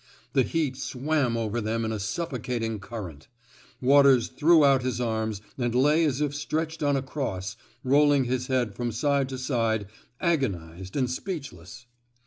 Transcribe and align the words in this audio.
The 0.33 0.41
heat 0.41 0.77
swam 0.77 1.37
over 1.37 1.61
them 1.61 1.85
in 1.85 1.91
a 1.91 1.99
suffocating 1.99 2.79
current. 2.79 3.27
Waters 3.79 4.29
threw 4.29 4.65
out 4.65 4.81
his 4.81 4.99
arms 4.99 5.41
and 5.59 5.75
lay 5.75 6.03
as 6.05 6.21
if 6.21 6.33
stretched 6.33 6.81
on 6.81 6.97
a 6.97 7.03
cross, 7.03 7.55
rolling 7.83 8.23
his 8.23 8.47
head 8.47 8.73
from 8.73 8.91
side 8.91 9.29
to 9.29 9.37
side, 9.37 9.85
agonized 10.19 10.95
and 10.95 11.07
speechless. 11.07 11.85